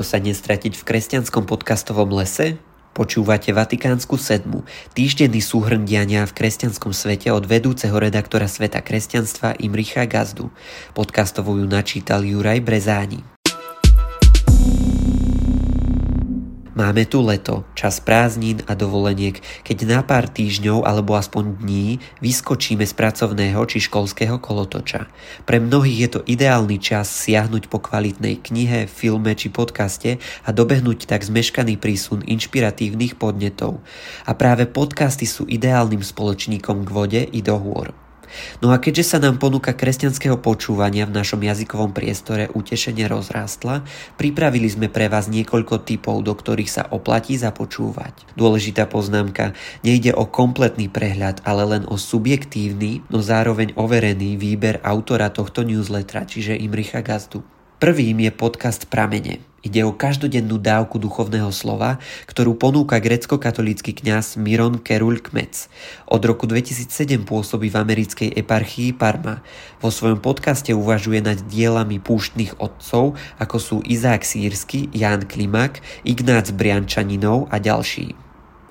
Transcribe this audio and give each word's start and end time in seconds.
Ako 0.00 0.16
sa 0.16 0.16
nestratiť 0.16 0.80
v 0.80 0.86
kresťanskom 0.88 1.44
podcastovom 1.44 2.08
lese? 2.16 2.56
Počúvate 2.96 3.52
Vatikánsku 3.52 4.16
sedmu, 4.16 4.64
týždenný 4.96 5.44
súhrn 5.44 5.84
diania 5.84 6.24
v 6.24 6.40
kresťanskom 6.40 6.96
svete 6.96 7.28
od 7.28 7.44
vedúceho 7.44 7.92
redaktora 8.00 8.48
Sveta 8.48 8.80
kresťanstva 8.80 9.60
Imricha 9.60 10.08
Gazdu. 10.08 10.48
Podcastovujú 10.96 11.68
načítal 11.68 12.24
Juraj 12.24 12.64
Brezáni. 12.64 13.20
Máme 16.80 17.04
tu 17.04 17.20
leto, 17.20 17.68
čas 17.76 18.00
prázdnin 18.00 18.64
a 18.64 18.72
dovoleniek, 18.72 19.36
keď 19.68 19.84
na 19.84 20.00
pár 20.00 20.32
týždňov 20.32 20.88
alebo 20.88 21.12
aspoň 21.12 21.60
dní 21.60 22.00
vyskočíme 22.24 22.88
z 22.88 22.96
pracovného 22.96 23.60
či 23.68 23.84
školského 23.84 24.40
kolotoča. 24.40 25.04
Pre 25.44 25.60
mnohých 25.60 25.98
je 26.00 26.08
to 26.08 26.20
ideálny 26.24 26.80
čas 26.80 27.12
siahnuť 27.12 27.68
po 27.68 27.84
kvalitnej 27.84 28.40
knihe, 28.40 28.88
filme 28.88 29.36
či 29.36 29.52
podcaste 29.52 30.24
a 30.40 30.48
dobehnúť 30.56 31.04
tak 31.04 31.20
zmeškaný 31.20 31.76
prísun 31.76 32.24
inšpiratívnych 32.24 33.20
podnetov. 33.20 33.84
A 34.24 34.32
práve 34.32 34.64
podcasty 34.64 35.28
sú 35.28 35.44
ideálnym 35.52 36.00
spoločníkom 36.00 36.88
k 36.88 36.90
vode 36.96 37.20
i 37.28 37.44
do 37.44 37.60
hôr. 37.60 37.92
No 38.64 38.72
a 38.72 38.80
keďže 38.80 39.16
sa 39.16 39.18
nám 39.22 39.38
ponuka 39.38 39.76
kresťanského 39.76 40.40
počúvania 40.40 41.04
v 41.04 41.16
našom 41.20 41.42
jazykovom 41.44 41.92
priestore 41.92 42.48
utešenie 42.50 43.04
rozrástla, 43.06 43.84
pripravili 44.16 44.66
sme 44.66 44.88
pre 44.88 45.12
vás 45.12 45.28
niekoľko 45.28 45.84
typov, 45.84 46.24
do 46.24 46.32
ktorých 46.32 46.70
sa 46.70 46.82
oplatí 46.88 47.36
započúvať. 47.36 48.34
Dôležitá 48.34 48.88
poznámka, 48.88 49.52
nejde 49.84 50.16
o 50.16 50.24
kompletný 50.24 50.88
prehľad, 50.88 51.44
ale 51.44 51.78
len 51.78 51.82
o 51.86 52.00
subjektívny, 52.00 53.04
no 53.12 53.20
zároveň 53.20 53.76
overený 53.76 54.40
výber 54.40 54.80
autora 54.80 55.28
tohto 55.30 55.62
newslettera, 55.62 56.24
čiže 56.24 56.56
Imricha 56.56 57.04
Gazdu. 57.04 57.59
Prvým 57.80 58.20
je 58.20 58.28
podcast 58.28 58.84
Pramene. 58.92 59.40
Ide 59.64 59.88
o 59.88 59.96
každodennú 59.96 60.60
dávku 60.60 61.00
duchovného 61.00 61.48
slova, 61.48 61.96
ktorú 62.28 62.52
ponúka 62.52 63.00
grecko-katolícky 63.00 63.96
kňaz 63.96 64.36
Miron 64.36 64.76
Kerul 64.76 65.16
Kmec. 65.16 65.64
Od 66.04 66.20
roku 66.20 66.44
2007 66.44 67.24
pôsobí 67.24 67.72
v 67.72 67.80
americkej 67.80 68.36
eparchii 68.36 68.92
Parma. 68.92 69.40
Vo 69.80 69.88
svojom 69.88 70.20
podcaste 70.20 70.76
uvažuje 70.76 71.24
nad 71.24 71.40
dielami 71.48 71.96
púštnych 71.96 72.60
otcov, 72.60 73.16
ako 73.40 73.56
sú 73.56 73.76
Izák 73.88 74.28
Sírsky, 74.28 74.92
Ján 74.92 75.24
Klimak, 75.24 75.80
Ignác 76.04 76.52
Briančaninov 76.52 77.48
a 77.48 77.56
ďalší. 77.56 78.29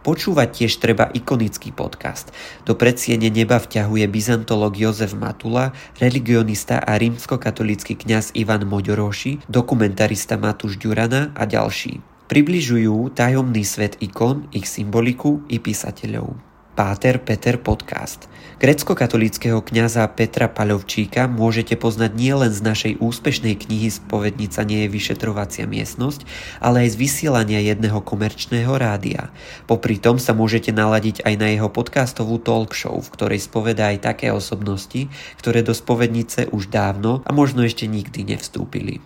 Počúvať 0.00 0.48
tiež 0.64 0.80
treba 0.80 1.12
ikonický 1.12 1.76
podcast. 1.76 2.32
Do 2.64 2.72
predsiene 2.72 3.28
neba 3.28 3.60
vťahuje 3.60 4.08
byzantolog 4.08 4.72
Jozef 4.72 5.12
Matula, 5.12 5.76
religionista 6.00 6.80
a 6.80 6.96
rímskokatolícky 6.96 8.00
kňaz 8.00 8.32
Ivan 8.32 8.64
Moďoroši, 8.64 9.44
dokumentarista 9.44 10.40
Matúš 10.40 10.80
Ďurana 10.80 11.36
a 11.36 11.44
ďalší. 11.44 12.00
Približujú 12.32 13.12
tajomný 13.12 13.60
svet 13.66 14.00
ikon, 14.00 14.48
ich 14.56 14.64
symboliku 14.64 15.44
i 15.52 15.60
písateľov. 15.60 16.49
Páter 16.70 17.18
Peter 17.18 17.58
Podcast. 17.58 18.30
Grecko-katolického 18.62 19.58
kňaza 19.58 20.06
Petra 20.14 20.46
Paľovčíka 20.46 21.26
môžete 21.26 21.74
poznať 21.74 22.14
nielen 22.14 22.54
z 22.54 22.62
našej 22.62 22.92
úspešnej 23.02 23.58
knihy 23.58 23.90
Spovednica 23.90 24.62
nie 24.62 24.86
je 24.86 24.94
vyšetrovacia 24.94 25.66
miestnosť, 25.66 26.22
ale 26.62 26.86
aj 26.86 26.94
z 26.94 27.00
vysielania 27.02 27.58
jedného 27.58 27.98
komerčného 27.98 28.70
rádia. 28.78 29.34
Popri 29.66 29.98
tom 29.98 30.22
sa 30.22 30.30
môžete 30.30 30.70
naladiť 30.70 31.26
aj 31.26 31.34
na 31.42 31.50
jeho 31.50 31.66
podcastovú 31.74 32.38
talk 32.38 32.70
show, 32.78 32.94
v 33.02 33.12
ktorej 33.18 33.42
spoveda 33.42 33.90
aj 33.90 34.06
také 34.06 34.30
osobnosti, 34.30 35.10
ktoré 35.42 35.66
do 35.66 35.74
spovednice 35.74 36.54
už 36.54 36.70
dávno 36.70 37.26
a 37.26 37.34
možno 37.34 37.66
ešte 37.66 37.90
nikdy 37.90 38.30
nevstúpili. 38.30 39.02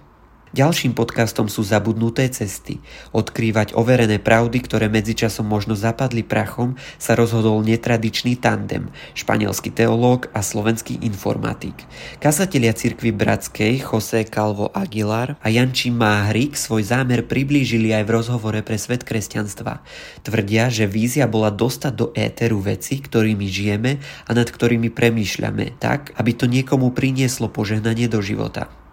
Ďalším 0.55 0.95
podcastom 0.95 1.51
sú 1.51 1.67
Zabudnuté 1.67 2.31
cesty. 2.31 2.79
Odkrývať 3.11 3.75
overené 3.75 4.23
pravdy, 4.23 4.63
ktoré 4.63 4.87
medzičasom 4.87 5.43
možno 5.43 5.75
zapadli 5.75 6.23
prachom, 6.23 6.79
sa 6.95 7.19
rozhodol 7.19 7.59
netradičný 7.67 8.39
tandem, 8.39 8.87
španielský 9.19 9.75
teológ 9.75 10.31
a 10.31 10.47
slovenský 10.47 11.03
informatik. 11.03 11.75
Kazatelia 12.23 12.71
cirkvy 12.71 13.11
Bratskej 13.11 13.83
José 13.83 14.31
Calvo 14.31 14.71
Aguilar 14.71 15.35
a 15.43 15.51
Janči 15.51 15.91
Máhrik 15.91 16.55
svoj 16.55 16.87
zámer 16.87 17.27
priblížili 17.27 17.91
aj 17.91 18.07
v 18.07 18.15
rozhovore 18.15 18.61
pre 18.63 18.79
svet 18.79 19.03
kresťanstva. 19.03 19.83
Tvrdia, 20.23 20.71
že 20.71 20.87
vízia 20.87 21.27
bola 21.27 21.51
dostať 21.51 21.93
do 21.99 22.15
éteru 22.15 22.63
veci, 22.63 23.03
ktorými 23.03 23.51
žijeme 23.51 23.99
a 24.23 24.31
nad 24.31 24.47
ktorými 24.47 24.95
premýšľame, 24.95 25.83
tak, 25.83 26.15
aby 26.15 26.31
to 26.31 26.47
niekomu 26.47 26.95
prinieslo 26.95 27.51
požehnanie 27.51 28.07
do 28.07 28.23
života. 28.23 28.84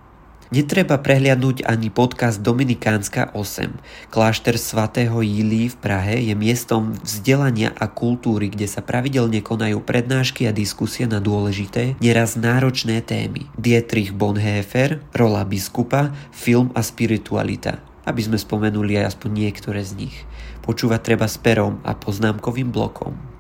Netreba 0.52 1.00
prehliadnúť 1.00 1.64
ani 1.64 1.88
podcast 1.88 2.44
Dominikánska 2.44 3.32
8. 3.40 4.12
Klášter 4.12 4.60
svätého 4.60 5.24
Jílí 5.24 5.72
v 5.72 5.80
Prahe 5.80 6.20
je 6.28 6.36
miestom 6.36 6.92
vzdelania 7.00 7.72
a 7.72 7.88
kultúry, 7.88 8.52
kde 8.52 8.68
sa 8.68 8.84
pravidelne 8.84 9.40
konajú 9.40 9.80
prednášky 9.80 10.44
a 10.44 10.52
diskusie 10.52 11.08
na 11.08 11.24
dôležité, 11.24 11.96
neraz 12.04 12.36
náročné 12.36 13.00
témy. 13.00 13.48
Dietrich 13.56 14.12
Bonhoeffer, 14.12 15.00
rola 15.16 15.48
biskupa, 15.48 16.12
film 16.36 16.68
a 16.76 16.84
spiritualita 16.84 17.80
aby 18.02 18.18
sme 18.18 18.34
spomenuli 18.34 18.98
aj 18.98 19.14
aspoň 19.14 19.30
niektoré 19.30 19.86
z 19.86 19.94
nich. 19.94 20.18
Počúvať 20.66 21.00
treba 21.06 21.30
s 21.30 21.38
perom 21.38 21.80
a 21.86 21.94
poznámkovým 21.94 22.74
blokom. 22.74 23.31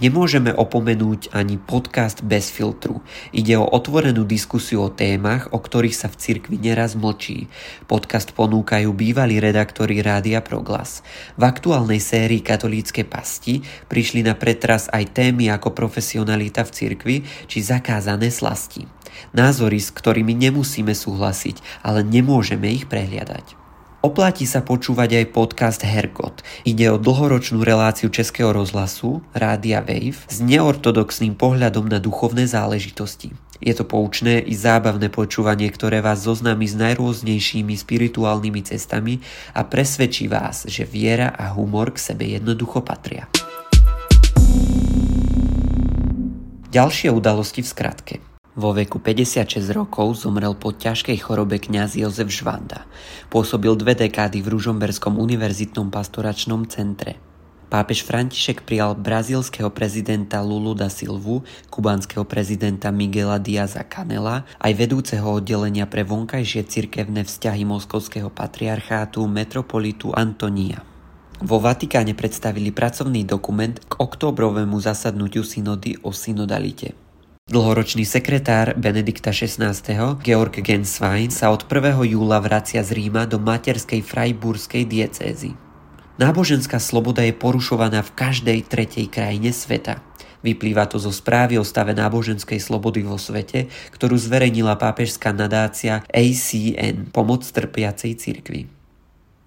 Nemôžeme 0.00 0.48
opomenúť 0.56 1.28
ani 1.36 1.60
podcast 1.60 2.24
bez 2.24 2.48
filtru. 2.48 3.04
Ide 3.36 3.60
o 3.60 3.68
otvorenú 3.68 4.24
diskusiu 4.24 4.88
o 4.88 4.88
témach, 4.88 5.52
o 5.52 5.60
ktorých 5.60 5.92
sa 5.92 6.08
v 6.08 6.16
cirkvi 6.16 6.56
neraz 6.56 6.96
mlčí. 6.96 7.52
Podcast 7.84 8.32
ponúkajú 8.32 8.96
bývalí 8.96 9.36
redaktori 9.44 10.00
Rádia 10.00 10.40
Proglas. 10.40 11.04
V 11.36 11.44
aktuálnej 11.44 12.00
sérii 12.00 12.40
Katolícke 12.40 13.04
pasti 13.04 13.60
prišli 13.92 14.24
na 14.24 14.32
pretras 14.32 14.88
aj 14.88 15.12
témy 15.12 15.52
ako 15.52 15.76
profesionalita 15.76 16.64
v 16.64 16.72
cirkvi 16.72 17.16
či 17.44 17.60
zakázané 17.60 18.32
slasti. 18.32 18.88
Názory, 19.36 19.84
s 19.84 19.92
ktorými 19.92 20.32
nemusíme 20.32 20.96
súhlasiť, 20.96 21.84
ale 21.84 22.00
nemôžeme 22.08 22.72
ich 22.72 22.88
prehliadať. 22.88 23.59
Oplatí 24.00 24.48
sa 24.48 24.64
počúvať 24.64 25.20
aj 25.20 25.26
podcast 25.28 25.84
Hergot. 25.84 26.40
Ide 26.64 26.88
o 26.88 26.96
dlhoročnú 26.96 27.60
reláciu 27.60 28.08
Českého 28.08 28.48
rozhlasu, 28.48 29.20
Rádia 29.36 29.84
Wave, 29.84 30.24
s 30.24 30.40
neortodoxným 30.40 31.36
pohľadom 31.36 31.84
na 31.84 32.00
duchovné 32.00 32.48
záležitosti. 32.48 33.36
Je 33.60 33.76
to 33.76 33.84
poučné 33.84 34.40
i 34.40 34.56
zábavné 34.56 35.12
počúvanie, 35.12 35.68
ktoré 35.68 36.00
vás 36.00 36.24
zoznámi 36.24 36.64
s 36.64 36.80
najrôznejšími 36.80 37.76
spirituálnymi 37.76 38.72
cestami 38.72 39.20
a 39.52 39.68
presvedčí 39.68 40.32
vás, 40.32 40.64
že 40.64 40.88
viera 40.88 41.36
a 41.36 41.52
humor 41.52 41.92
k 41.92 42.00
sebe 42.00 42.24
jednoducho 42.24 42.80
patria. 42.80 43.28
Ďalšie 46.72 47.12
udalosti 47.12 47.60
v 47.60 47.68
skratke. 47.68 48.29
Vo 48.60 48.76
veku 48.76 49.00
56 49.00 49.72
rokov 49.72 50.20
zomrel 50.20 50.52
po 50.52 50.76
ťažkej 50.76 51.16
chorobe 51.24 51.56
kňaz 51.56 51.96
Jozef 51.96 52.28
Žvanda. 52.28 52.84
Pôsobil 53.32 53.72
dve 53.72 53.96
dekády 53.96 54.44
v 54.44 54.52
Ružomberskom 54.52 55.16
univerzitnom 55.16 55.88
pastoračnom 55.88 56.68
centre. 56.68 57.16
Pápež 57.72 58.04
František 58.04 58.68
prijal 58.68 59.00
brazílskeho 59.00 59.72
prezidenta 59.72 60.44
Lulu 60.44 60.76
da 60.76 60.92
Silvu, 60.92 61.40
kubanského 61.72 62.28
prezidenta 62.28 62.92
Miguela 62.92 63.40
Diaza 63.40 63.80
Canela, 63.80 64.44
aj 64.60 64.72
vedúceho 64.76 65.40
oddelenia 65.40 65.88
pre 65.88 66.04
vonkajšie 66.04 66.68
cirkevné 66.68 67.24
vzťahy 67.24 67.64
moskovského 67.64 68.28
patriarchátu 68.28 69.24
metropolitu 69.24 70.12
Antonia. 70.12 70.84
Vo 71.40 71.64
Vatikáne 71.64 72.12
predstavili 72.12 72.76
pracovný 72.76 73.24
dokument 73.24 73.80
k 73.88 73.96
októbrovému 73.96 74.76
zasadnutiu 74.84 75.48
synody 75.48 75.96
o 76.04 76.12
synodalite. 76.12 77.08
Dlhoročný 77.50 78.06
sekretár 78.06 78.78
Benedikta 78.78 79.34
XVI. 79.34 79.74
Georg 80.22 80.54
Genswein 80.62 81.34
sa 81.34 81.50
od 81.50 81.66
1. 81.66 81.98
júla 82.06 82.38
vracia 82.38 82.78
z 82.78 82.94
Ríma 82.94 83.26
do 83.26 83.42
materskej 83.42 84.06
frajburskej 84.06 84.86
diecézy. 84.86 85.58
Náboženská 86.14 86.78
sloboda 86.78 87.26
je 87.26 87.34
porušovaná 87.34 88.06
v 88.06 88.14
každej 88.14 88.70
tretej 88.70 89.10
krajine 89.10 89.50
sveta. 89.50 89.98
Vyplýva 90.46 90.86
to 90.86 91.02
zo 91.02 91.10
správy 91.10 91.58
o 91.58 91.66
stave 91.66 91.90
náboženskej 91.90 92.62
slobody 92.62 93.02
vo 93.02 93.18
svete, 93.18 93.66
ktorú 93.98 94.14
zverejnila 94.14 94.78
pápežská 94.78 95.34
nadácia 95.34 96.06
ACN, 96.06 97.10
pomoc 97.10 97.42
trpiacej 97.42 98.14
cirkvi. 98.14 98.79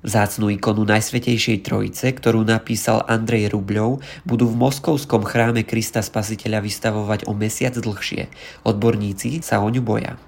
Zácnú 0.03 0.51
ikonu 0.51 0.83
Najsvetejšej 0.83 1.63
Trojice, 1.63 2.11
ktorú 2.11 2.43
napísal 2.43 3.07
Andrej 3.07 3.55
Rubľov, 3.55 4.03
budú 4.27 4.51
v 4.51 4.59
moskovskom 4.59 5.23
chráme 5.23 5.63
Krista 5.63 6.03
Spasiteľa 6.03 6.59
vystavovať 6.59 7.23
o 7.23 7.31
mesiac 7.31 7.71
dlhšie. 7.71 8.27
Odborníci 8.67 9.39
sa 9.39 9.63
o 9.63 9.71
ňu 9.71 9.79
boja. 9.79 10.19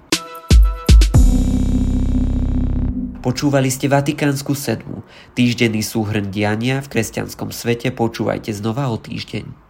Počúvali 3.20 3.68
ste 3.68 3.92
Vatikánsku 3.92 4.56
sedmu, 4.56 5.04
týždenný 5.36 5.84
súhrn 5.84 6.32
diania 6.32 6.80
v 6.80 6.96
kresťanskom 6.96 7.52
svete 7.52 7.92
počúvajte 7.92 8.56
znova 8.56 8.88
o 8.88 8.96
týždeň. 8.96 9.65